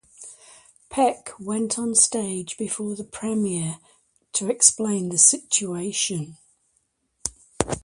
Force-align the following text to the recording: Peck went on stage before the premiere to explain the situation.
Peck 0.89 1.29
went 1.39 1.77
on 1.77 1.93
stage 1.93 2.57
before 2.57 2.95
the 2.95 3.03
premiere 3.03 3.77
to 4.33 4.49
explain 4.49 5.09
the 5.09 5.17
situation. 5.19 6.37